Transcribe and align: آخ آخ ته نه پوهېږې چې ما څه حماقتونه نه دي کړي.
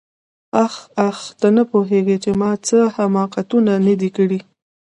آخ 0.65 0.75
آخ 1.07 1.17
ته 1.39 1.47
نه 1.55 1.63
پوهېږې 1.71 2.17
چې 2.23 2.31
ما 2.39 2.51
څه 2.67 2.79
حماقتونه 2.95 3.73
نه 3.85 3.93
دي 3.99 4.09
کړي. 4.17 4.39